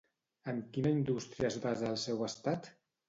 [0.53, 2.73] En quina indústria es basa el seu estat?